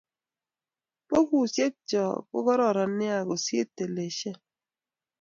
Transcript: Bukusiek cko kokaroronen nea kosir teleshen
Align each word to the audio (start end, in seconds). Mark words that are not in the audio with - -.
Bukusiek 1.09 1.73
cko 1.89 2.05
kokaroronen 2.29 2.91
nea 2.99 3.19
kosir 3.29 3.67
teleshen 3.75 4.37